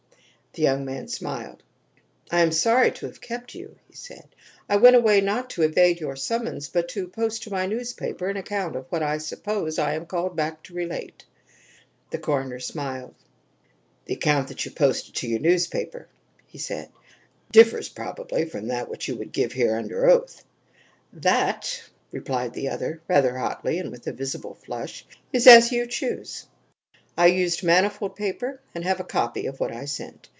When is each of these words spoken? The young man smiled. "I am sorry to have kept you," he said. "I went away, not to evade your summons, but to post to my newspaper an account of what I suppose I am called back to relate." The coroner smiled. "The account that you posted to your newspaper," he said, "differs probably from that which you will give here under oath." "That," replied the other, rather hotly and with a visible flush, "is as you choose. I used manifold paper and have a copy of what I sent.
The 0.53 0.63
young 0.63 0.83
man 0.83 1.07
smiled. 1.07 1.63
"I 2.29 2.41
am 2.41 2.51
sorry 2.51 2.91
to 2.91 3.05
have 3.05 3.21
kept 3.21 3.55
you," 3.55 3.77
he 3.87 3.95
said. 3.95 4.27
"I 4.67 4.75
went 4.75 4.97
away, 4.97 5.21
not 5.21 5.49
to 5.51 5.61
evade 5.61 6.01
your 6.01 6.17
summons, 6.17 6.67
but 6.67 6.89
to 6.89 7.07
post 7.07 7.43
to 7.43 7.49
my 7.49 7.65
newspaper 7.67 8.27
an 8.29 8.35
account 8.35 8.75
of 8.75 8.85
what 8.89 9.01
I 9.01 9.19
suppose 9.19 9.79
I 9.79 9.93
am 9.93 10.05
called 10.05 10.35
back 10.35 10.61
to 10.63 10.73
relate." 10.73 11.23
The 12.09 12.17
coroner 12.17 12.59
smiled. 12.59 13.15
"The 14.03 14.15
account 14.15 14.49
that 14.49 14.65
you 14.65 14.71
posted 14.71 15.15
to 15.15 15.27
your 15.29 15.39
newspaper," 15.39 16.09
he 16.47 16.57
said, 16.57 16.89
"differs 17.53 17.87
probably 17.87 18.43
from 18.43 18.67
that 18.67 18.89
which 18.89 19.07
you 19.07 19.15
will 19.15 19.27
give 19.29 19.53
here 19.53 19.77
under 19.77 20.09
oath." 20.09 20.43
"That," 21.13 21.81
replied 22.11 22.51
the 22.53 22.67
other, 22.67 22.99
rather 23.07 23.37
hotly 23.37 23.79
and 23.79 23.89
with 23.89 24.05
a 24.07 24.11
visible 24.11 24.55
flush, 24.55 25.05
"is 25.31 25.47
as 25.47 25.71
you 25.71 25.87
choose. 25.87 26.45
I 27.17 27.27
used 27.27 27.63
manifold 27.63 28.17
paper 28.17 28.59
and 28.75 28.83
have 28.83 28.99
a 28.99 29.05
copy 29.05 29.45
of 29.45 29.61
what 29.61 29.71
I 29.71 29.85
sent. 29.85 30.27